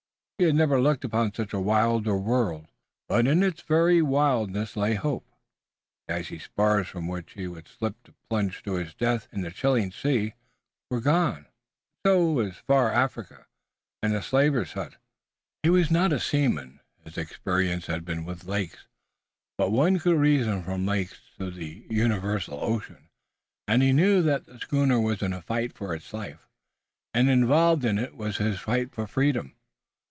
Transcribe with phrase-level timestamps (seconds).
[0.39, 2.65] He had never looked upon a wilder world,
[3.07, 5.27] but in its very wildness lay his hope.
[6.07, 9.51] The icy spars from which he would slip to plunge to his death in the
[9.51, 10.33] chilling sea
[10.89, 11.45] were gone, and
[12.07, 13.45] so was far Africa,
[14.01, 14.97] and the slaver's hunt.
[15.61, 18.87] He was not a seaman, his experience had been with lakes,
[19.59, 23.09] but one could reason from lakes to the universal ocean,
[23.67, 26.47] and he knew that the schooner was in a fight for life.
[27.13, 29.53] And involved in it was his fight for freedom.